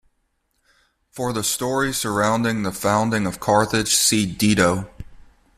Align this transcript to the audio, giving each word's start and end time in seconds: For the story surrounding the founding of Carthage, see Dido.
For 1.11 1.31
the 1.31 1.43
story 1.43 1.93
surrounding 1.93 2.63
the 2.63 2.71
founding 2.71 3.27
of 3.27 3.39
Carthage, 3.39 3.93
see 3.93 4.25
Dido. 4.25 4.89